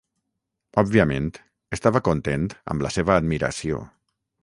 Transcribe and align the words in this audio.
Òbviament 0.81 1.27
estava 1.79 2.03
content 2.09 2.51
amb 2.75 2.87
la 2.89 2.95
seva 2.99 3.19
admiració. 3.23 3.89